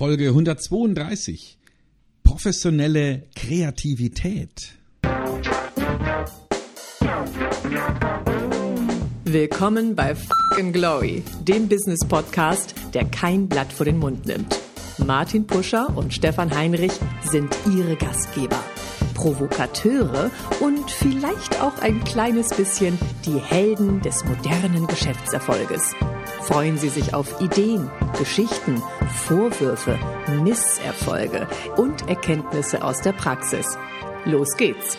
[0.00, 1.58] Folge 132.
[2.22, 4.72] Professionelle Kreativität.
[9.24, 14.58] Willkommen bei Fucking Glory, dem Business Podcast, der kein Blatt vor den Mund nimmt.
[15.04, 16.92] Martin Puscher und Stefan Heinrich
[17.30, 18.64] sind ihre Gastgeber.
[19.12, 20.30] Provokateure
[20.60, 25.94] und vielleicht auch ein kleines bisschen die Helden des modernen Geschäftserfolges.
[26.42, 28.82] Freuen Sie sich auf Ideen, Geschichten,
[29.26, 29.98] Vorwürfe,
[30.42, 33.66] Misserfolge und Erkenntnisse aus der Praxis.
[34.24, 34.96] Los geht's!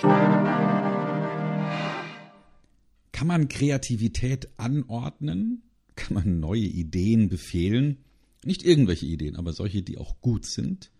[3.11, 5.63] Kann man Kreativität anordnen?
[5.95, 7.97] Kann man neue Ideen befehlen?
[8.45, 10.91] Nicht irgendwelche Ideen, aber solche, die auch gut sind?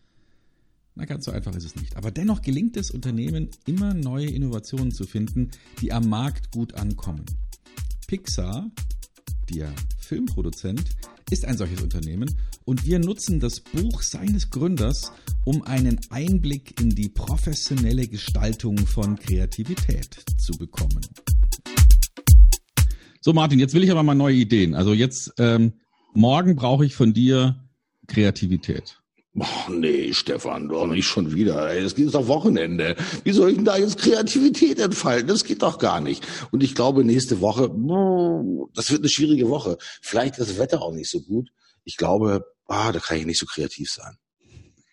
[0.96, 1.96] Na, ganz so einfach ist es nicht.
[1.96, 7.26] Aber dennoch gelingt es Unternehmen, immer neue Innovationen zu finden, die am Markt gut ankommen.
[8.08, 8.70] Pixar,
[9.52, 10.84] der Filmproduzent,
[11.30, 12.30] ist ein solches Unternehmen
[12.66, 15.12] und wir nutzen das Buch seines Gründers,
[15.46, 21.02] um einen Einblick in die professionelle Gestaltung von Kreativität zu bekommen.
[23.22, 24.74] So, Martin, jetzt will ich aber mal neue Ideen.
[24.74, 25.74] Also jetzt, ähm,
[26.14, 27.70] morgen brauche ich von dir
[28.08, 29.01] Kreativität.
[29.40, 31.74] Ach nee, Stefan, doch nicht schon wieder.
[31.74, 32.98] Es geht doch Wochenende.
[33.24, 35.28] Wie soll ich denn da jetzt Kreativität entfalten?
[35.28, 36.28] Das geht doch gar nicht.
[36.52, 37.70] Und ich glaube, nächste Woche,
[38.74, 39.78] das wird eine schwierige Woche.
[40.02, 41.50] Vielleicht ist das Wetter auch nicht so gut.
[41.86, 44.16] Ich glaube, ah, da kann ich nicht so kreativ sein.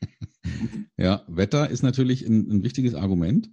[1.01, 3.51] Ja, Wetter ist natürlich ein, ein wichtiges Argument.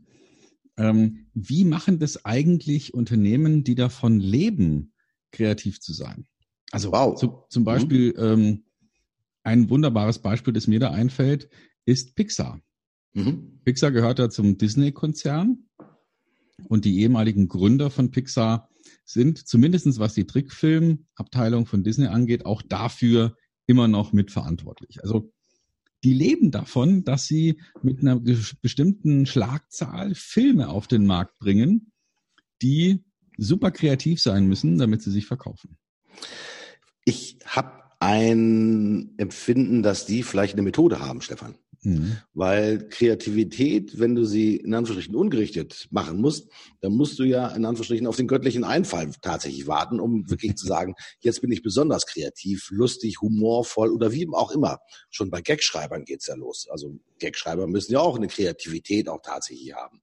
[0.77, 4.94] Ähm, wie machen das eigentlich Unternehmen, die davon leben,
[5.31, 6.25] kreativ zu sein?
[6.72, 7.16] Also wow.
[7.16, 7.64] zu, zum.
[7.64, 8.23] Beispiel mhm.
[8.23, 8.64] ähm,
[9.46, 11.50] ein wunderbares Beispiel, das mir da einfällt,
[11.86, 12.62] ist Pixar.
[13.14, 13.60] Mhm.
[13.64, 15.70] Pixar gehört ja zum Disney-Konzern
[16.68, 18.70] und die ehemaligen Gründer von Pixar
[19.04, 23.36] sind zumindestens was die Trickfilmabteilung von Disney angeht, auch dafür
[23.68, 25.02] immer noch mitverantwortlich.
[25.04, 25.32] Also
[26.04, 28.20] die leben davon, dass sie mit einer
[28.62, 31.92] bestimmten Schlagzahl Filme auf den Markt bringen,
[32.62, 33.04] die
[33.38, 35.78] super kreativ sein müssen, damit sie sich verkaufen.
[37.05, 41.55] Ich habe ein Empfinden, dass die vielleicht eine Methode haben, Stefan.
[41.82, 42.17] Mhm.
[42.33, 46.49] Weil Kreativität, wenn du sie in Anführungsstrichen ungerichtet machen musst,
[46.82, 50.67] dann musst du ja in Anführungsstrichen auf den göttlichen Einfall tatsächlich warten, um wirklich zu
[50.67, 54.80] sagen, jetzt bin ich besonders kreativ, lustig, humorvoll oder wie auch immer.
[55.10, 56.67] Schon bei Gagschreibern geht's ja los.
[56.70, 60.02] Also Gagschreiber müssen ja auch eine Kreativität auch tatsächlich haben.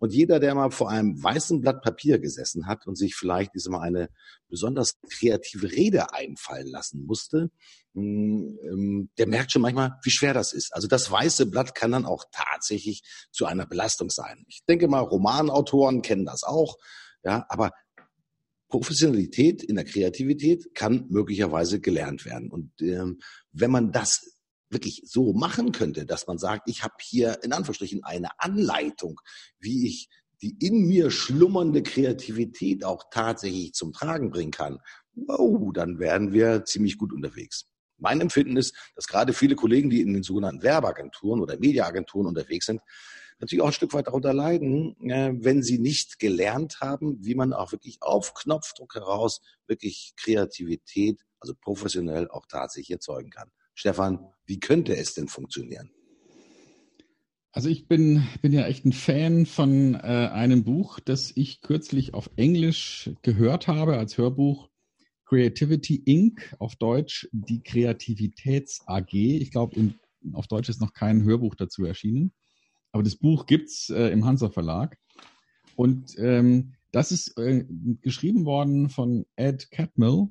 [0.00, 3.82] Und jeder, der mal vor einem weißen Blatt Papier gesessen hat und sich vielleicht diesmal
[3.82, 4.08] eine
[4.48, 7.50] besonders kreative Rede einfallen lassen musste,
[7.94, 10.74] hm, ähm, der merkt schon manchmal, wie schwer das ist.
[10.74, 14.42] Also das weiße Blatt kann dann auch tatsächlich zu einer Belastung sein.
[14.48, 16.78] Ich denke mal, Romanautoren kennen das auch,
[17.22, 17.70] ja, aber
[18.68, 22.50] Professionalität in der Kreativität kann möglicherweise gelernt werden.
[22.50, 23.18] Und ähm,
[23.52, 24.39] wenn man das
[24.70, 29.20] wirklich so machen könnte, dass man sagt, ich habe hier in Anführungsstrichen eine Anleitung,
[29.58, 30.08] wie ich
[30.42, 34.78] die in mir schlummernde Kreativität auch tatsächlich zum Tragen bringen kann,
[35.14, 37.66] wow, dann werden wir ziemlich gut unterwegs.
[37.98, 42.66] Mein Empfinden ist, dass gerade viele Kollegen, die in den sogenannten Werbeagenturen oder Mediaagenturen unterwegs
[42.66, 42.80] sind,
[43.38, 47.52] natürlich auch ein Stück weit darunter leiden, äh, wenn sie nicht gelernt haben, wie man
[47.52, 53.50] auch wirklich auf Knopfdruck heraus wirklich Kreativität, also professionell auch tatsächlich erzeugen kann.
[53.74, 55.90] Stefan, wie könnte es denn funktionieren?
[57.52, 62.14] Also ich bin, bin ja echt ein Fan von äh, einem Buch, das ich kürzlich
[62.14, 64.68] auf Englisch gehört habe als Hörbuch.
[65.24, 66.56] Creativity Inc.
[66.58, 69.12] auf Deutsch, die Kreativitäts AG.
[69.12, 69.94] Ich glaube,
[70.32, 72.32] auf Deutsch ist noch kein Hörbuch dazu erschienen.
[72.92, 74.98] Aber das Buch gibt's äh, im Hansa Verlag.
[75.76, 77.64] Und ähm, das ist äh,
[78.02, 80.28] geschrieben worden von Ed Catmull.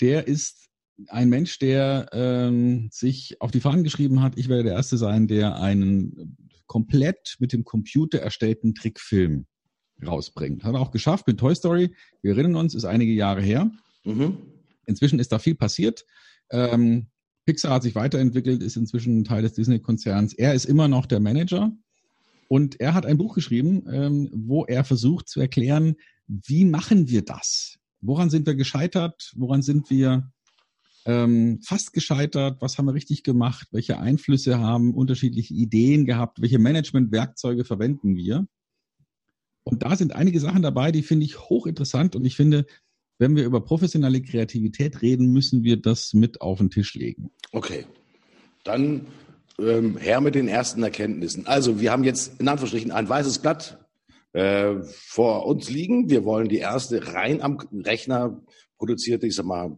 [0.00, 0.68] Der ist
[1.08, 5.26] ein Mensch, der ähm, sich auf die Fahnen geschrieben hat, ich werde der Erste sein,
[5.26, 9.46] der einen komplett mit dem Computer erstellten Trickfilm
[10.04, 10.64] rausbringt.
[10.64, 11.94] Hat er auch geschafft mit Toy Story.
[12.22, 13.70] Wir erinnern uns, ist einige Jahre her.
[14.04, 14.38] Mhm.
[14.86, 16.04] Inzwischen ist da viel passiert.
[16.50, 17.06] Ähm,
[17.46, 20.32] Pixar hat sich weiterentwickelt, ist inzwischen Teil des Disney-Konzerns.
[20.34, 21.72] Er ist immer noch der Manager.
[22.48, 27.24] Und er hat ein Buch geschrieben, ähm, wo er versucht zu erklären, wie machen wir
[27.24, 27.78] das?
[28.00, 29.32] Woran sind wir gescheitert?
[29.36, 30.30] Woran sind wir
[31.06, 36.58] ähm, fast gescheitert, was haben wir richtig gemacht, welche Einflüsse haben unterschiedliche Ideen gehabt, welche
[36.58, 38.46] Managementwerkzeuge verwenden wir.
[39.64, 42.66] Und da sind einige Sachen dabei, die finde ich hochinteressant und ich finde,
[43.18, 47.30] wenn wir über professionelle Kreativität reden, müssen wir das mit auf den Tisch legen.
[47.52, 47.86] Okay,
[48.64, 49.06] dann
[49.58, 51.46] ähm, her mit den ersten Erkenntnissen.
[51.46, 53.78] Also wir haben jetzt in Anführungsstrichen ein weißes Blatt
[54.32, 56.10] äh, vor uns liegen.
[56.10, 58.42] Wir wollen die erste rein am Rechner
[58.78, 59.76] produzierte, ich sag mal,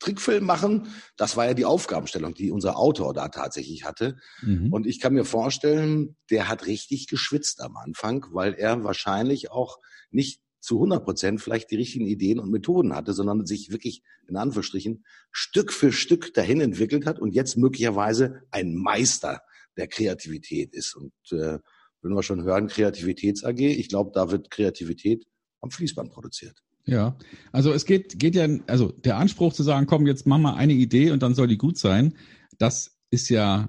[0.00, 0.88] Trickfilm machen.
[1.16, 4.16] Das war ja die Aufgabenstellung, die unser Autor da tatsächlich hatte.
[4.42, 4.72] Mhm.
[4.72, 9.78] Und ich kann mir vorstellen, der hat richtig geschwitzt am Anfang, weil er wahrscheinlich auch
[10.10, 14.36] nicht zu 100 Prozent vielleicht die richtigen Ideen und Methoden hatte, sondern sich wirklich in
[14.36, 19.42] Anführungsstrichen Stück für Stück dahin entwickelt hat und jetzt möglicherweise ein Meister
[19.76, 20.94] der Kreativität ist.
[20.94, 21.58] Und äh,
[22.02, 25.26] wenn wir schon hören, Kreativitäts AG, ich glaube, da wird Kreativität
[25.60, 26.62] am Fließband produziert.
[26.86, 27.16] Ja,
[27.52, 30.72] also es geht, geht ja, also der Anspruch zu sagen, komm, jetzt mach mal eine
[30.72, 32.14] Idee und dann soll die gut sein,
[32.58, 33.68] das ist ja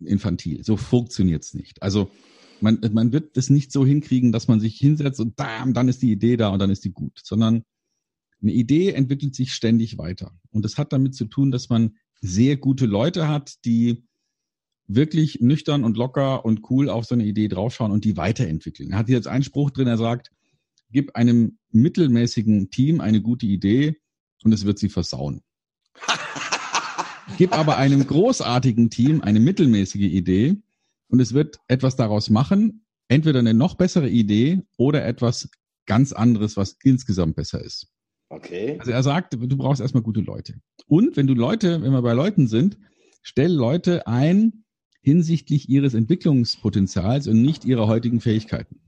[0.00, 0.64] infantil.
[0.64, 1.82] So funktioniert's nicht.
[1.82, 2.10] Also
[2.60, 6.02] man, man wird das nicht so hinkriegen, dass man sich hinsetzt und bam, dann ist
[6.02, 7.64] die Idee da und dann ist die gut, sondern
[8.42, 10.32] eine Idee entwickelt sich ständig weiter.
[10.50, 14.04] Und das hat damit zu tun, dass man sehr gute Leute hat, die
[14.86, 18.90] wirklich nüchtern und locker und cool auf so eine Idee draufschauen und die weiterentwickeln.
[18.90, 20.30] Er hat jetzt einen Spruch drin, er sagt,
[20.94, 24.00] gib einem mittelmäßigen Team eine gute Idee
[24.44, 25.42] und es wird sie versauen.
[27.36, 30.62] gib aber einem großartigen Team eine mittelmäßige Idee
[31.08, 35.50] und es wird etwas daraus machen, entweder eine noch bessere Idee oder etwas
[35.86, 37.88] ganz anderes, was insgesamt besser ist.
[38.28, 38.76] Okay.
[38.78, 40.60] Also er sagt, du brauchst erstmal gute Leute.
[40.86, 42.78] Und wenn du Leute, wenn wir bei Leuten sind,
[43.22, 44.64] stell Leute ein
[45.02, 48.80] hinsichtlich ihres Entwicklungspotenzials und nicht ihrer heutigen Fähigkeiten.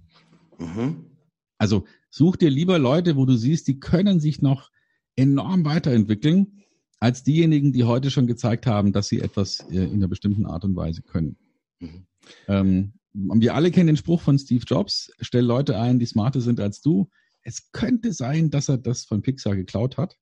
[0.58, 1.15] Mhm.
[1.58, 4.70] Also such dir lieber Leute, wo du siehst, die können sich noch
[5.16, 6.62] enorm weiterentwickeln,
[6.98, 10.64] als diejenigen, die heute schon gezeigt haben, dass sie etwas äh, in einer bestimmten Art
[10.64, 11.36] und Weise können.
[11.80, 12.06] Mhm.
[12.48, 16.60] Ähm, wir alle kennen den Spruch von Steve Jobs, stell Leute ein, die smarter sind
[16.60, 17.08] als du.
[17.42, 20.18] Es könnte sein, dass er das von Pixar geklaut hat.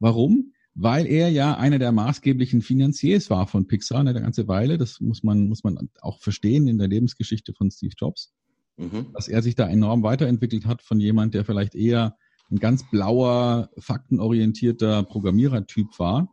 [0.00, 0.52] Warum?
[0.74, 4.78] Weil er ja einer der maßgeblichen Finanziers war von Pixar eine ganze Weile.
[4.78, 8.32] Das muss man, muss man auch verstehen in der Lebensgeschichte von Steve Jobs.
[8.76, 9.12] Mhm.
[9.14, 12.16] Dass er sich da enorm weiterentwickelt hat von jemand, der vielleicht eher
[12.50, 16.28] ein ganz blauer, faktenorientierter Programmierertyp war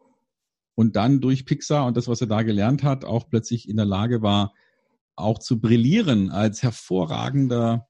[0.76, 3.86] und dann durch Pixar und das, was er da gelernt hat, auch plötzlich in der
[3.86, 4.54] Lage war,
[5.16, 7.88] auch zu brillieren als hervorragender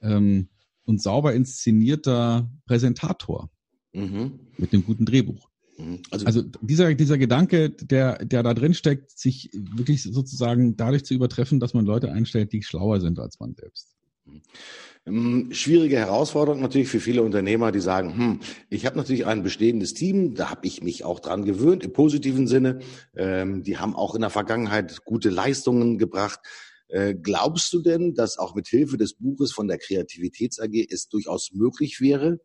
[0.00, 0.48] ähm,
[0.84, 3.50] und sauber inszenierter Präsentator
[3.92, 4.40] mhm.
[4.56, 5.51] mit einem guten Drehbuch.
[5.78, 6.00] Mhm.
[6.10, 11.14] Also, also, dieser, dieser Gedanke, der, der da drin steckt, sich wirklich sozusagen dadurch zu
[11.14, 13.94] übertreffen, dass man Leute einstellt, die schlauer sind als man selbst.
[14.24, 14.42] Mhm.
[15.04, 18.40] Ähm, schwierige Herausforderung natürlich für viele Unternehmer, die sagen, hm,
[18.70, 22.46] ich habe natürlich ein bestehendes Team, da habe ich mich auch dran gewöhnt, im positiven
[22.46, 22.78] Sinne.
[23.16, 26.38] Ähm, die haben auch in der Vergangenheit gute Leistungen gebracht.
[26.86, 31.08] Äh, glaubst du denn, dass auch mit Hilfe des Buches von der Kreativitäts AG es
[31.08, 32.38] durchaus möglich wäre,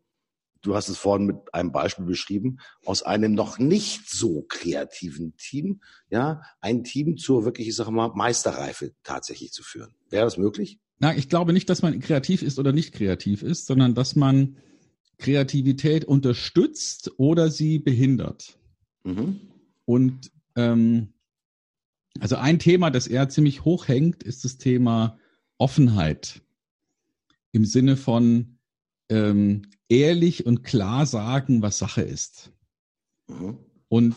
[0.61, 5.81] du hast es vorhin mit einem Beispiel beschrieben, aus einem noch nicht so kreativen Team,
[6.09, 9.93] ja, ein Team zur wirklich, ich sage mal, Meisterreife tatsächlich zu führen?
[10.09, 10.79] Wäre das möglich?
[10.99, 14.57] Na, ich glaube nicht, dass man kreativ ist oder nicht kreativ ist, sondern dass man
[15.17, 18.57] Kreativität unterstützt oder sie behindert.
[19.03, 19.41] Mhm.
[19.85, 21.13] Und ähm,
[22.19, 25.19] also ein Thema, das er ziemlich hoch hängt, ist das Thema
[25.57, 26.41] Offenheit.
[27.51, 28.57] Im Sinne von
[29.09, 32.51] ähm, ehrlich und klar sagen, was Sache ist.
[33.27, 33.57] Mhm.
[33.89, 34.15] Und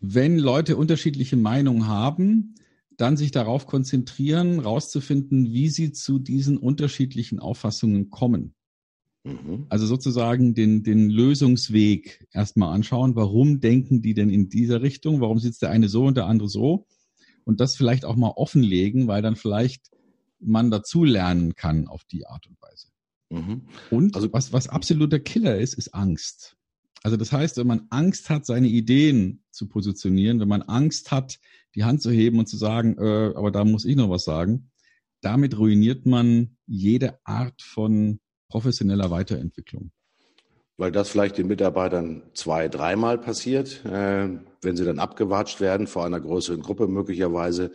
[0.00, 2.54] wenn Leute unterschiedliche Meinungen haben,
[2.96, 8.54] dann sich darauf konzentrieren, rauszufinden, wie sie zu diesen unterschiedlichen Auffassungen kommen.
[9.24, 9.66] Mhm.
[9.68, 13.16] Also sozusagen den, den Lösungsweg erstmal anschauen.
[13.16, 15.20] Warum denken die denn in dieser Richtung?
[15.20, 16.86] Warum sitzt der eine so und der andere so?
[17.44, 19.90] Und das vielleicht auch mal offenlegen, weil dann vielleicht
[20.38, 22.88] man dazu lernen kann auf die Art und Weise.
[23.30, 23.62] Mhm.
[23.90, 26.56] Und also, was, was absoluter Killer ist, ist Angst.
[27.02, 31.38] Also das heißt, wenn man Angst hat, seine Ideen zu positionieren, wenn man Angst hat,
[31.74, 34.70] die Hand zu heben und zu sagen, äh, aber da muss ich noch was sagen,
[35.22, 39.92] damit ruiniert man jede Art von professioneller Weiterentwicklung.
[40.76, 44.28] Weil das vielleicht den Mitarbeitern zwei, dreimal passiert, äh,
[44.62, 47.72] wenn sie dann abgewatscht werden vor einer größeren Gruppe möglicherweise,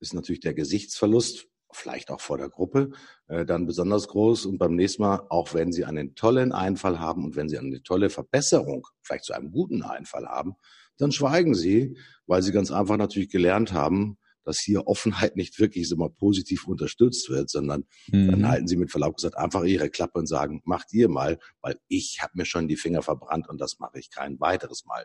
[0.00, 2.90] ist natürlich der Gesichtsverlust vielleicht auch vor der Gruppe,
[3.28, 4.46] äh, dann besonders groß.
[4.46, 7.82] Und beim nächsten Mal, auch wenn Sie einen tollen Einfall haben und wenn Sie eine
[7.82, 10.54] tolle Verbesserung, vielleicht zu einem guten Einfall haben,
[10.98, 15.92] dann schweigen Sie, weil Sie ganz einfach natürlich gelernt haben, dass hier Offenheit nicht wirklich
[15.96, 18.30] mal positiv unterstützt wird, sondern mhm.
[18.30, 21.76] dann halten Sie mit Verlaub gesagt einfach Ihre Klappe und sagen, macht ihr mal, weil
[21.88, 25.04] ich habe mir schon die Finger verbrannt und das mache ich kein weiteres Mal.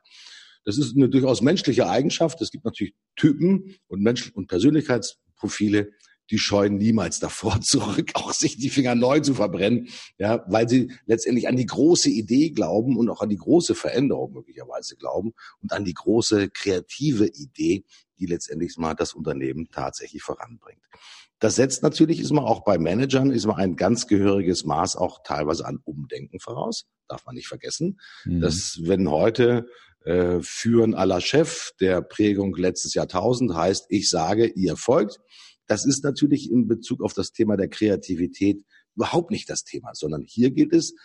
[0.66, 2.42] Das ist eine durchaus menschliche Eigenschaft.
[2.42, 5.92] Es gibt natürlich Typen und Menschen und Persönlichkeitsprofile,
[6.30, 10.92] die scheuen niemals davor zurück, auch sich die Finger neu zu verbrennen, ja, weil sie
[11.06, 15.72] letztendlich an die große Idee glauben und auch an die große Veränderung möglicherweise glauben und
[15.72, 17.86] an die große kreative Idee,
[18.20, 20.82] die letztendlich mal das Unternehmen tatsächlich voranbringt.
[21.40, 25.20] Das setzt natürlich, ist man auch bei Managern, ist man ein ganz gehöriges Maß auch
[25.24, 26.88] teilweise an Umdenken voraus.
[27.08, 28.42] Darf man nicht vergessen, mhm.
[28.42, 29.68] dass wenn heute
[30.04, 35.20] äh, führen aller Chef der Prägung letztes Jahrtausend heißt, ich sage, ihr folgt.
[35.68, 38.64] Das ist natürlich in Bezug auf das Thema der Kreativität
[38.96, 40.96] überhaupt nicht das Thema, sondern hier geht es,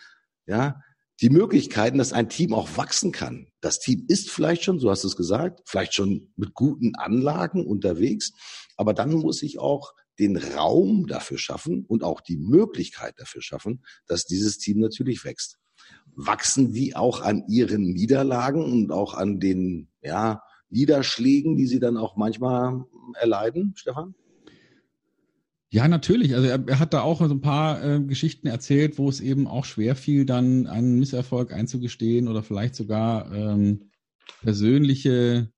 [0.45, 0.81] ja,
[1.21, 3.47] die Möglichkeiten, dass ein Team auch wachsen kann.
[3.61, 7.65] Das Team ist vielleicht schon, so hast du es gesagt, vielleicht schon mit guten Anlagen
[7.65, 8.31] unterwegs,
[8.77, 13.83] aber dann muss ich auch den Raum dafür schaffen und auch die Möglichkeit dafür schaffen,
[14.07, 15.59] dass dieses Team natürlich wächst.
[16.15, 21.97] Wachsen die auch an ihren Niederlagen und auch an den ja, Niederschlägen, die sie dann
[21.97, 22.85] auch manchmal
[23.19, 24.15] erleiden, Stefan?
[25.73, 26.35] Ja, natürlich.
[26.35, 29.47] Also er, er hat da auch so ein paar äh, Geschichten erzählt, wo es eben
[29.47, 33.89] auch schwer fiel, dann einen Misserfolg einzugestehen oder vielleicht sogar ähm,
[34.43, 35.51] persönliche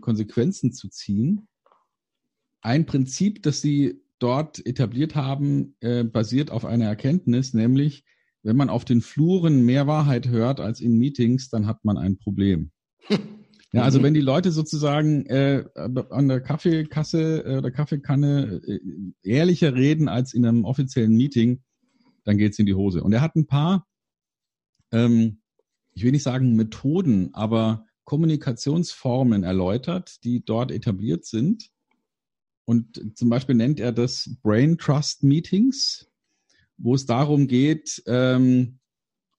[0.00, 1.48] Konsequenzen zu ziehen.
[2.62, 8.04] Ein Prinzip, das sie dort etabliert haben, äh, basiert auf einer Erkenntnis, nämlich
[8.42, 12.16] wenn man auf den Fluren mehr Wahrheit hört als in Meetings, dann hat man ein
[12.16, 12.70] Problem.
[13.72, 14.04] Ja, also mhm.
[14.04, 18.80] wenn die Leute sozusagen äh, an der Kaffeekasse äh, oder Kaffeekanne äh,
[19.22, 21.62] ehrlicher reden als in einem offiziellen Meeting,
[22.24, 23.02] dann geht's in die Hose.
[23.02, 23.86] Und er hat ein paar,
[24.90, 25.42] ähm,
[25.92, 31.70] ich will nicht sagen Methoden, aber Kommunikationsformen erläutert, die dort etabliert sind.
[32.64, 36.10] Und zum Beispiel nennt er das Brain Trust Meetings,
[36.78, 38.77] wo es darum geht, ähm,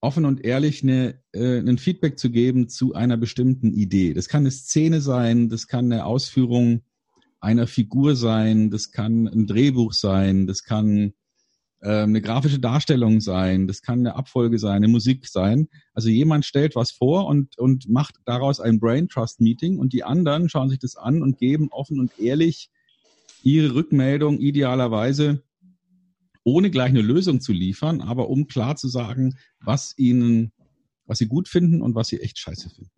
[0.00, 4.14] offen und ehrlich eine, äh, ein Feedback zu geben zu einer bestimmten Idee.
[4.14, 6.82] Das kann eine Szene sein, das kann eine Ausführung
[7.40, 11.14] einer Figur sein, das kann ein Drehbuch sein, das kann
[11.80, 15.68] äh, eine grafische Darstellung sein, das kann eine Abfolge sein, eine Musik sein.
[15.94, 20.04] Also jemand stellt was vor und, und macht daraus ein Brain Trust Meeting und die
[20.04, 22.70] anderen schauen sich das an und geben offen und ehrlich
[23.42, 25.42] ihre Rückmeldung idealerweise
[26.44, 30.52] ohne gleich eine Lösung zu liefern, aber um klar zu sagen, was ihnen,
[31.04, 32.90] was sie gut finden und was sie echt scheiße finden.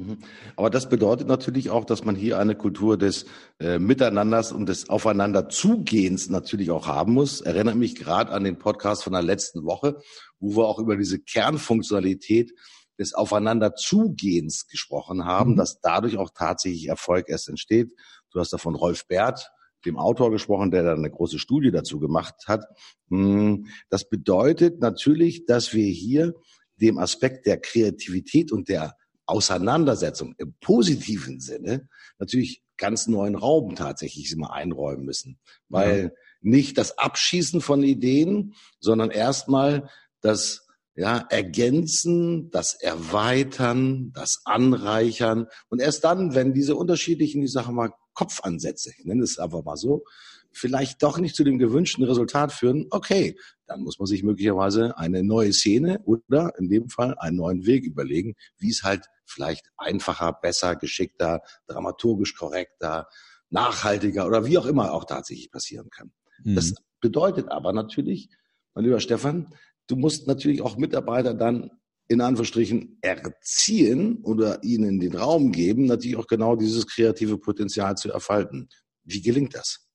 [0.00, 0.18] Mhm.
[0.56, 3.26] Aber das bedeutet natürlich auch, dass man hier eine Kultur des
[3.58, 7.40] äh, Miteinanders und des Aufeinanderzugehens natürlich auch haben muss.
[7.40, 10.00] Erinnere mich gerade an den Podcast von der letzten Woche,
[10.38, 12.52] wo wir auch über diese Kernfunktionalität
[12.98, 15.56] des Aufeinanderzugehens gesprochen haben, mhm.
[15.56, 17.92] dass dadurch auch tatsächlich Erfolg erst entsteht.
[18.30, 19.50] Du hast da von Rolf Bert
[19.84, 22.64] dem Autor gesprochen, der da eine große Studie dazu gemacht hat.
[23.08, 26.34] Hm, das bedeutet natürlich, dass wir hier
[26.76, 28.96] dem Aspekt der Kreativität und der
[29.26, 35.38] Auseinandersetzung im positiven Sinne natürlich ganz neuen Raum tatsächlich immer einräumen müssen.
[35.68, 36.10] Weil ja.
[36.40, 39.88] nicht das Abschießen von Ideen, sondern erstmal
[40.20, 47.72] das ja, ergänzen, das erweitern, das anreichern und erst dann, wenn diese unterschiedlichen, ich sage
[47.72, 50.04] mal, Kopfansätze, ich nenne es einfach mal so,
[50.52, 55.24] vielleicht doch nicht zu dem gewünschten Resultat führen, okay, dann muss man sich möglicherweise eine
[55.24, 60.34] neue Szene oder in dem Fall einen neuen Weg überlegen, wie es halt vielleicht einfacher,
[60.34, 63.08] besser, geschickter, dramaturgisch korrekter,
[63.48, 66.12] nachhaltiger oder wie auch immer auch tatsächlich passieren kann.
[66.44, 66.56] Mhm.
[66.56, 68.28] Das bedeutet aber natürlich,
[68.74, 69.54] mein lieber Stefan,
[69.86, 71.70] du musst natürlich auch Mitarbeiter dann
[72.10, 78.10] in Anführungsstrichen erziehen oder ihnen den Raum geben, natürlich auch genau dieses kreative Potenzial zu
[78.10, 78.68] erfalten.
[79.04, 79.88] Wie gelingt das?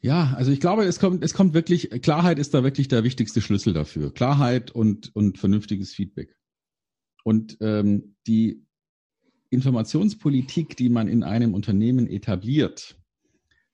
[0.00, 3.40] Ja, also ich glaube, es kommt, es kommt wirklich, Klarheit ist da wirklich der wichtigste
[3.40, 4.14] Schlüssel dafür.
[4.14, 6.36] Klarheit und, und vernünftiges Feedback.
[7.24, 8.64] Und ähm, die
[9.50, 12.96] Informationspolitik, die man in einem Unternehmen etabliert,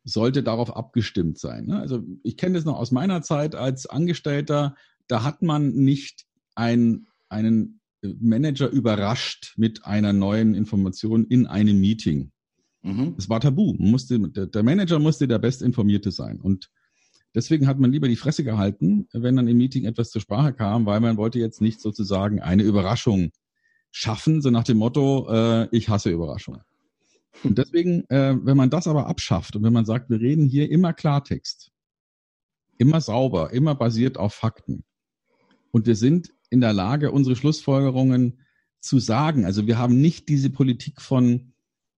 [0.04, 1.66] sollte darauf abgestimmt sein.
[1.66, 1.78] Ne?
[1.78, 4.74] Also ich kenne das noch aus meiner Zeit als Angestellter
[5.08, 12.32] da hat man nicht ein, einen Manager überrascht mit einer neuen Information in einem Meeting.
[12.82, 13.14] Mhm.
[13.16, 13.74] Das war tabu.
[13.78, 16.40] Musste, der Manager musste der Bestinformierte sein.
[16.40, 16.70] Und
[17.34, 20.84] deswegen hat man lieber die Fresse gehalten, wenn dann im Meeting etwas zur Sprache kam,
[20.86, 23.30] weil man wollte jetzt nicht sozusagen eine Überraschung
[23.92, 26.62] schaffen, so nach dem Motto, äh, ich hasse Überraschungen.
[27.44, 30.70] Und deswegen, äh, wenn man das aber abschafft und wenn man sagt, wir reden hier
[30.70, 31.70] immer Klartext,
[32.78, 34.84] immer sauber, immer basiert auf Fakten,
[35.72, 38.38] und wir sind in der Lage, unsere Schlussfolgerungen
[38.80, 39.44] zu sagen.
[39.44, 41.54] Also wir haben nicht diese Politik von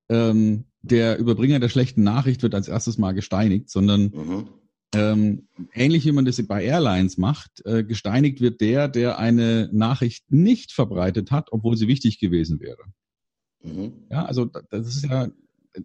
[0.09, 4.49] ähm, der Überbringer der schlechten Nachricht wird als erstes mal gesteinigt, sondern mhm.
[4.95, 10.31] ähm, ähnlich wie man das bei Airlines macht, äh, gesteinigt wird der, der eine Nachricht
[10.31, 12.85] nicht verbreitet hat, obwohl sie wichtig gewesen wäre.
[13.63, 13.93] Mhm.
[14.11, 15.29] Ja, also das ist ja,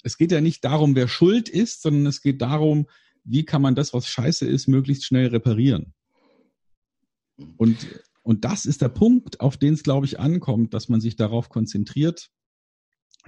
[0.04, 2.88] es geht ja nicht darum, wer schuld ist, sondern es geht darum,
[3.24, 5.94] wie kann man das, was scheiße ist, möglichst schnell reparieren.
[7.58, 7.88] Und,
[8.24, 11.50] und das ist der Punkt, auf den es, glaube ich, ankommt, dass man sich darauf
[11.50, 12.30] konzentriert,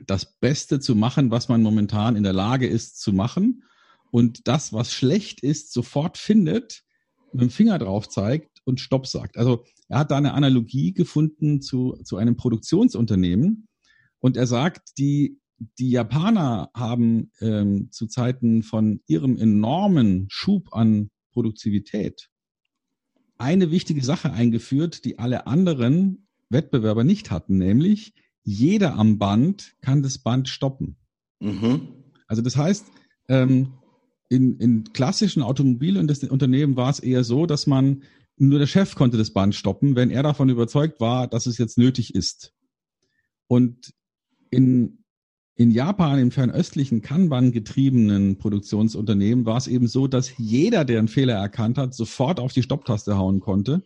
[0.08, 3.64] das Beste zu machen, was man momentan in der Lage ist zu machen
[4.10, 6.84] und das, was schlecht ist, sofort findet,
[7.34, 9.38] mit dem Finger drauf zeigt und Stopp sagt.
[9.38, 13.68] Also er hat da eine Analogie gefunden zu, zu einem Produktionsunternehmen
[14.20, 15.40] und er sagt, die,
[15.80, 22.30] die Japaner haben ähm, zu Zeiten von ihrem enormen Schub an Produktivität
[23.42, 30.02] eine wichtige Sache eingeführt, die alle anderen Wettbewerber nicht hatten, nämlich jeder am Band kann
[30.02, 30.98] das Band stoppen.
[31.40, 31.88] Mhm.
[32.28, 32.86] Also das heißt,
[33.28, 33.74] ähm,
[34.30, 38.04] in, in klassischen Automobilunternehmen war es eher so, dass man
[38.38, 41.78] nur der Chef konnte das Band stoppen, wenn er davon überzeugt war, dass es jetzt
[41.78, 42.54] nötig ist.
[43.48, 43.94] Und
[44.50, 45.01] in,
[45.62, 51.08] in Japan, im fernöstlichen Kanban getriebenen Produktionsunternehmen, war es eben so, dass jeder, der einen
[51.08, 53.84] Fehler erkannt hat, sofort auf die Stopptaste hauen konnte,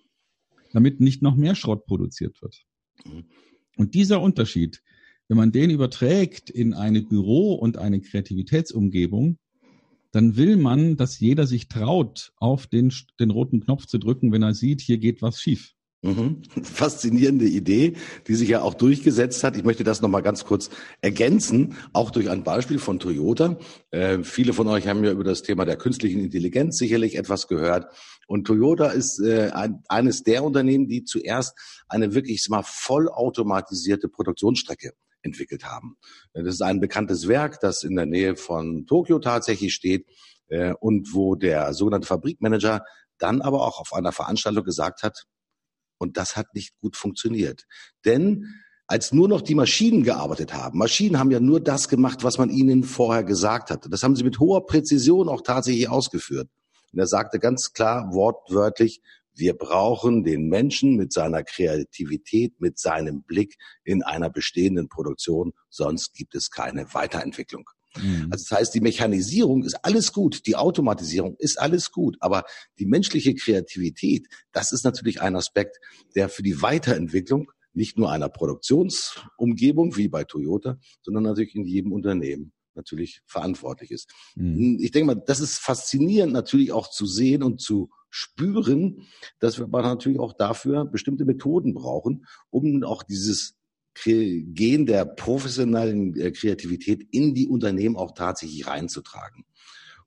[0.72, 2.66] damit nicht noch mehr Schrott produziert wird.
[3.76, 4.82] Und dieser Unterschied,
[5.28, 9.38] wenn man den überträgt in eine Büro- und eine Kreativitätsumgebung,
[10.14, 14.44] dann will man, dass jeder sich traut, auf den, den roten Knopf zu drücken, wenn
[14.44, 15.74] er sieht, hier geht was schief.
[16.06, 16.44] Mhm.
[16.64, 17.94] Faszinierende Idee,
[18.28, 19.58] die sich ja auch durchgesetzt hat.
[19.58, 20.70] Ich möchte das nochmal ganz kurz
[21.02, 23.58] ergänzen, auch durch ein Beispiel von Toyota.
[23.90, 27.92] Äh, viele von euch haben ja über das Thema der künstlichen Intelligenz sicherlich etwas gehört.
[28.28, 31.58] Und Toyota ist äh, ein, eines der Unternehmen, die zuerst
[31.88, 34.94] eine wirklich mal vollautomatisierte Produktionsstrecke
[35.24, 35.98] entwickelt haben.
[36.34, 40.06] Äh, das ist ein bekanntes Werk, das in der Nähe von Tokio tatsächlich steht
[40.50, 42.84] äh, und wo der sogenannte Fabrikmanager
[43.18, 45.26] dann aber auch auf einer Veranstaltung gesagt hat,
[45.98, 47.66] und das hat nicht gut funktioniert.
[48.06, 50.78] Denn als nur noch die Maschinen gearbeitet haben.
[50.78, 53.90] Maschinen haben ja nur das gemacht, was man ihnen vorher gesagt hatte.
[53.90, 56.50] Das haben sie mit hoher Präzision auch tatsächlich ausgeführt.
[56.94, 59.02] Und er sagte ganz klar, wortwörtlich,
[59.34, 66.14] wir brauchen den Menschen mit seiner Kreativität, mit seinem Blick in einer bestehenden Produktion, sonst
[66.14, 67.70] gibt es keine Weiterentwicklung.
[68.02, 68.28] Mhm.
[68.32, 72.44] Also das heißt, die Mechanisierung ist alles gut, die Automatisierung ist alles gut, aber
[72.80, 75.78] die menschliche Kreativität, das ist natürlich ein Aspekt,
[76.16, 81.92] der für die Weiterentwicklung nicht nur einer Produktionsumgebung wie bei Toyota, sondern natürlich in jedem
[81.92, 84.12] Unternehmen natürlich verantwortlich ist.
[84.36, 84.78] Mhm.
[84.82, 89.08] Ich denke mal, das ist faszinierend natürlich auch zu sehen und zu spüren,
[89.40, 93.56] dass wir aber natürlich auch dafür bestimmte Methoden brauchen, um auch dieses
[94.04, 99.46] Gehen der professionellen äh, Kreativität in die Unternehmen auch tatsächlich reinzutragen.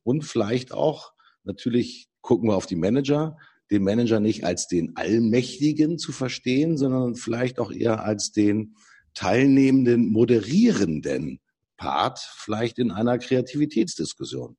[0.03, 1.13] Und vielleicht auch,
[1.45, 3.37] natürlich gucken wir auf die Manager,
[3.71, 8.75] den Manager nicht als den Allmächtigen zu verstehen, sondern vielleicht auch eher als den
[9.15, 11.41] teilnehmenden, moderierenden
[11.77, 14.57] Part, vielleicht in einer Kreativitätsdiskussion.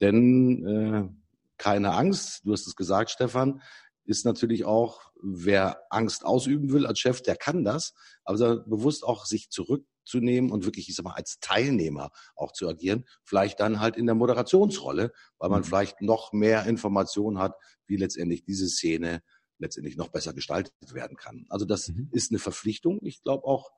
[0.00, 1.08] Denn äh,
[1.56, 3.62] keine Angst, du hast es gesagt, Stefan,
[4.04, 9.24] ist natürlich auch, wer Angst ausüben will als Chef, der kann das, aber bewusst auch
[9.24, 13.96] sich zurückzunehmen und wirklich, ich sag mal, als Teilnehmer auch zu agieren, vielleicht dann halt
[13.96, 15.64] in der Moderationsrolle, weil man mhm.
[15.64, 17.54] vielleicht noch mehr Informationen hat,
[17.86, 19.22] wie letztendlich diese Szene
[19.58, 21.46] letztendlich noch besser gestaltet werden kann.
[21.48, 22.08] Also das mhm.
[22.12, 22.98] ist eine Verpflichtung.
[23.02, 23.70] Ich glaube auch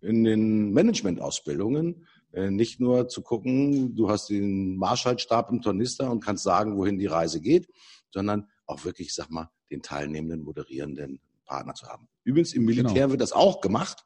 [0.00, 6.22] in den Managementausbildungen äh, nicht nur zu gucken, du hast den Marschallstab im Tornister und
[6.22, 7.68] kannst sagen, wohin die Reise geht,
[8.10, 12.08] sondern auch wirklich, sag mal, den teilnehmenden, moderierenden Partner zu haben.
[12.22, 13.10] Übrigens im Militär genau.
[13.10, 14.04] wird das auch gemacht,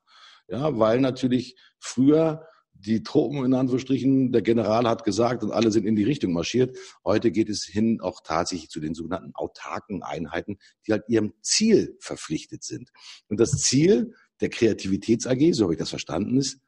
[0.48, 2.46] ja, weil natürlich früher
[2.80, 6.76] die Truppen in Anführungsstrichen, der General hat gesagt und alle sind in die Richtung marschiert.
[7.04, 11.96] Heute geht es hin auch tatsächlich zu den sogenannten autarken Einheiten, die halt ihrem Ziel
[12.00, 12.90] verpflichtet sind.
[13.28, 16.60] Und das Ziel der Kreativitäts AG, so habe ich das verstanden, ist,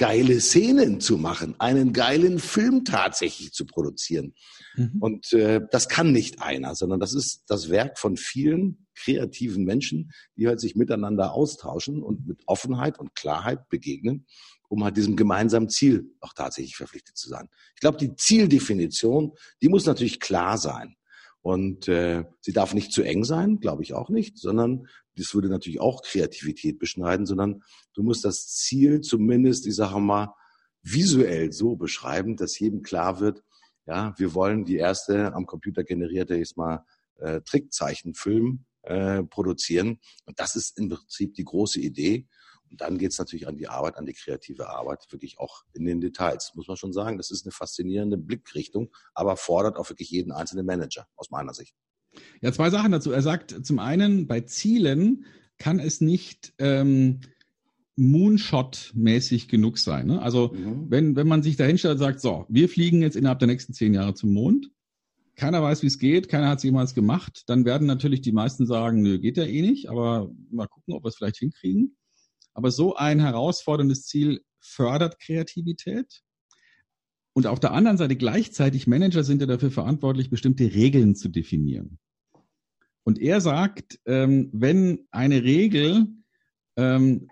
[0.00, 4.32] geile Szenen zu machen, einen geilen Film tatsächlich zu produzieren.
[4.74, 4.96] Mhm.
[4.98, 10.10] Und äh, das kann nicht einer, sondern das ist das Werk von vielen kreativen Menschen,
[10.36, 14.24] die halt sich miteinander austauschen und mit Offenheit und Klarheit begegnen,
[14.70, 17.50] um halt diesem gemeinsamen Ziel auch tatsächlich verpflichtet zu sein.
[17.74, 20.96] Ich glaube, die Zieldefinition, die muss natürlich klar sein.
[21.42, 25.48] Und äh, sie darf nicht zu eng sein, glaube ich auch nicht, sondern das würde
[25.48, 27.62] natürlich auch Kreativität beschneiden, sondern
[27.94, 30.34] du musst das Ziel zumindest, ich sage mal,
[30.82, 33.42] visuell so beschreiben, dass jedem klar wird,
[33.86, 36.84] ja, wir wollen die erste am Computer generierte, jetzt mal,
[37.16, 40.00] äh, Trickzeichenfilm äh, produzieren.
[40.26, 42.26] Und das ist im Prinzip die große Idee.
[42.70, 45.84] Und dann geht es natürlich an die Arbeit, an die kreative Arbeit, wirklich auch in
[45.84, 46.52] den Details.
[46.54, 50.66] Muss man schon sagen, das ist eine faszinierende Blickrichtung, aber fordert auch wirklich jeden einzelnen
[50.66, 51.74] Manager, aus meiner Sicht.
[52.40, 53.12] Ja, zwei Sachen dazu.
[53.12, 55.24] Er sagt zum einen, bei Zielen
[55.58, 57.20] kann es nicht ähm,
[57.96, 60.06] Moonshot-mäßig genug sein.
[60.06, 60.22] Ne?
[60.22, 60.90] Also mhm.
[60.90, 63.74] wenn, wenn man sich da hinstellt und sagt, so, wir fliegen jetzt innerhalb der nächsten
[63.74, 64.70] zehn Jahre zum Mond,
[65.36, 68.66] keiner weiß, wie es geht, keiner hat es jemals gemacht, dann werden natürlich die meisten
[68.66, 71.96] sagen, nö, geht ja eh nicht, aber mal gucken, ob wir es vielleicht hinkriegen.
[72.52, 76.22] Aber so ein herausforderndes Ziel fördert Kreativität.
[77.32, 81.98] Und auf der anderen Seite gleichzeitig Manager sind ja dafür verantwortlich, bestimmte Regeln zu definieren.
[83.04, 86.08] Und er sagt, ähm, wenn eine Regel
[86.76, 87.28] ähm,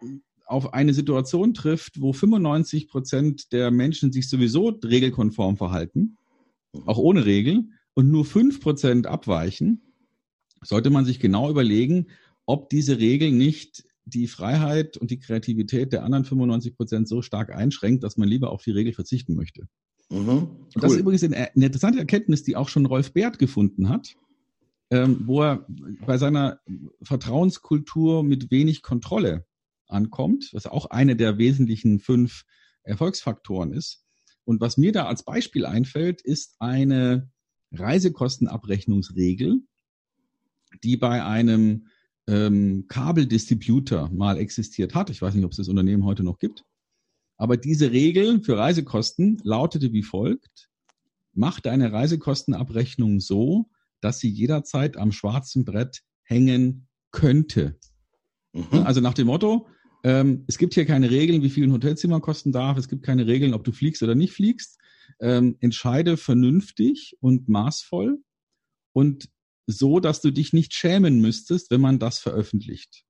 [0.46, 6.16] auf eine Situation trifft, wo 95 Prozent der Menschen sich sowieso regelkonform verhalten,
[6.86, 9.82] auch ohne Regel, und nur 5 Prozent abweichen,
[10.62, 12.06] sollte man sich genau überlegen,
[12.46, 17.54] ob diese Regel nicht die Freiheit und die Kreativität der anderen 95 Prozent so stark
[17.54, 19.68] einschränkt, dass man lieber auf die Regel verzichten möchte.
[20.10, 20.48] Mhm, cool.
[20.74, 24.16] Das ist übrigens eine, interessante Erkenntnis, die auch schon Rolf Bert gefunden hat,
[24.90, 25.66] ähm, wo er
[26.06, 26.60] bei seiner
[27.02, 29.46] Vertrauenskultur mit wenig Kontrolle
[29.86, 32.44] ankommt, was auch eine der wesentlichen fünf
[32.84, 34.04] Erfolgsfaktoren ist.
[34.44, 37.30] Und was mir da als Beispiel einfällt, ist eine
[37.72, 39.60] Reisekostenabrechnungsregel,
[40.82, 41.88] die bei einem
[42.26, 45.10] ähm, Kabeldistributor mal existiert hat.
[45.10, 46.64] Ich weiß nicht, ob es das Unternehmen heute noch gibt.
[47.38, 50.68] Aber diese Regel für Reisekosten lautete wie folgt.
[51.32, 53.70] Mach deine Reisekostenabrechnung so,
[54.00, 57.78] dass sie jederzeit am schwarzen Brett hängen könnte.
[58.52, 58.82] Mhm.
[58.84, 59.68] Also nach dem Motto,
[60.04, 62.76] ähm, es gibt hier keine Regeln, wie viel ein Hotelzimmer kosten darf.
[62.76, 64.78] Es gibt keine Regeln, ob du fliegst oder nicht fliegst.
[65.20, 68.22] Ähm, entscheide vernünftig und maßvoll
[68.92, 69.28] und
[69.66, 73.04] so, dass du dich nicht schämen müsstest, wenn man das veröffentlicht.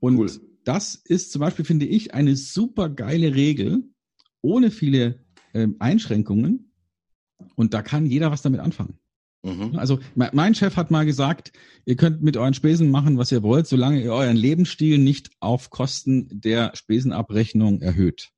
[0.00, 0.30] Und cool.
[0.68, 3.84] Das ist zum Beispiel, finde ich, eine super geile Regel,
[4.42, 6.72] ohne viele ähm, Einschränkungen.
[7.54, 8.98] Und da kann jeder was damit anfangen.
[9.42, 9.78] Mhm.
[9.78, 11.52] Also mein Chef hat mal gesagt,
[11.86, 15.70] ihr könnt mit euren Spesen machen, was ihr wollt, solange ihr euren Lebensstil nicht auf
[15.70, 18.30] Kosten der Spesenabrechnung erhöht.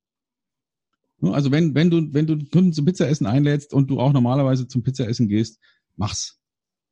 [1.22, 4.84] Also wenn, wenn du, wenn du Kunden zum Pizzaessen einlädst und du auch normalerweise zum
[4.84, 5.58] Pizzaessen gehst,
[5.96, 6.39] mach's.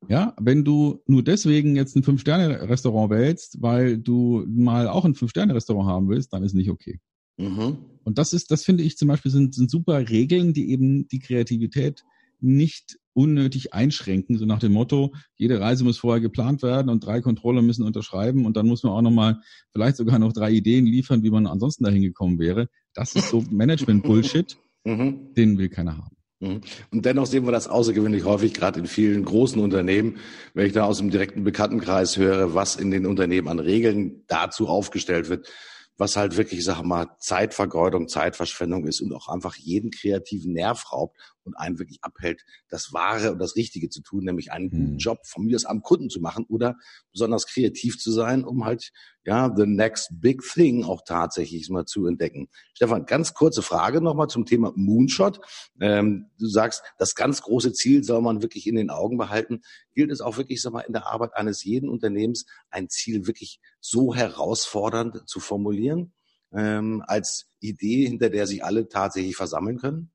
[0.06, 5.88] Ja, wenn du nur deswegen jetzt ein Fünf-Sterne-Restaurant wählst, weil du mal auch ein Fünf-Sterne-Restaurant
[5.88, 7.00] haben willst, dann ist nicht okay.
[7.36, 7.78] Mhm.
[8.04, 11.18] Und das ist, das finde ich zum Beispiel sind, sind super Regeln, die eben die
[11.18, 12.04] Kreativität
[12.40, 17.20] nicht unnötig einschränken, so nach dem Motto, jede Reise muss vorher geplant werden und drei
[17.20, 19.40] Controller müssen unterschreiben und dann muss man auch nochmal
[19.72, 22.68] vielleicht sogar noch drei Ideen liefern, wie man ansonsten dahin gekommen wäre.
[22.94, 25.34] Das ist so Management-Bullshit, mhm.
[25.34, 26.17] den will keiner haben.
[26.40, 26.60] Mhm.
[26.92, 30.18] Und dennoch sehen wir das außergewöhnlich häufig, gerade in vielen großen Unternehmen,
[30.54, 34.68] wenn ich da aus dem direkten Bekanntenkreis höre, was in den Unternehmen an Regeln dazu
[34.68, 35.48] aufgestellt wird,
[35.96, 41.16] was halt wirklich, sag mal, Zeitvergeudung, Zeitverschwendung ist und auch einfach jeden kreativen Nerv raubt
[41.48, 44.98] und einen wirklich abhält, das Wahre und das Richtige zu tun, nämlich einen guten hm.
[44.98, 46.76] Job von mir aus am Kunden zu machen oder
[47.12, 48.92] besonders kreativ zu sein, um halt,
[49.24, 52.48] ja, the next big thing auch tatsächlich mal zu entdecken.
[52.74, 55.40] Stefan, ganz kurze Frage nochmal zum Thema Moonshot.
[55.80, 59.62] Ähm, du sagst, das ganz große Ziel soll man wirklich in den Augen behalten.
[59.94, 63.60] Gilt es auch wirklich, sag mal, in der Arbeit eines jeden Unternehmens ein Ziel wirklich
[63.80, 66.12] so herausfordernd zu formulieren?
[66.52, 70.10] Ähm, als Idee, hinter der sich alle tatsächlich versammeln können?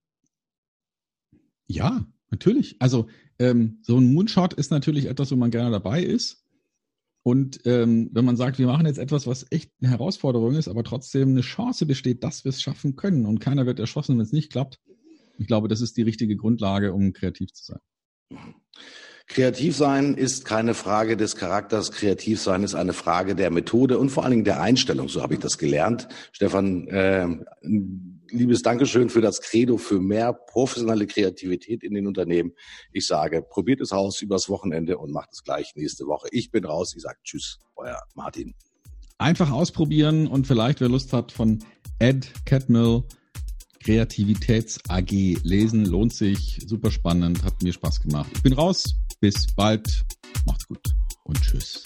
[1.67, 2.75] Ja, natürlich.
[2.79, 3.07] Also
[3.39, 6.43] ähm, so ein Moonshot ist natürlich etwas, wo man gerne dabei ist.
[7.25, 10.83] Und ähm, wenn man sagt, wir machen jetzt etwas, was echt eine Herausforderung ist, aber
[10.83, 14.33] trotzdem eine Chance besteht, dass wir es schaffen können und keiner wird erschossen, wenn es
[14.33, 14.81] nicht klappt.
[15.37, 17.79] Ich glaube, das ist die richtige Grundlage, um kreativ zu sein.
[19.27, 21.91] Kreativ sein ist keine Frage des Charakters.
[21.91, 25.07] Kreativ sein ist eine Frage der Methode und vor allen Dingen der Einstellung.
[25.07, 26.07] So habe ich das gelernt.
[26.31, 27.27] Stefan, äh,
[28.29, 32.51] liebes Dankeschön für das Credo für mehr professionelle Kreativität in den Unternehmen.
[32.91, 36.27] Ich sage, probiert es aus übers Wochenende und macht es gleich nächste Woche.
[36.31, 36.93] Ich bin raus.
[36.95, 38.53] Ich sage Tschüss, euer Martin.
[39.17, 41.59] Einfach ausprobieren und vielleicht, wer Lust hat, von
[41.99, 43.03] Ed Catmull
[43.83, 45.11] Kreativitäts AG
[45.43, 45.85] lesen.
[45.85, 46.59] Lohnt sich.
[46.65, 47.43] Super spannend.
[47.43, 48.29] Hat mir Spaß gemacht.
[48.33, 48.95] Ich bin raus.
[49.23, 50.03] Bis bald.
[50.45, 50.83] Macht's gut
[51.23, 51.81] und tschüss.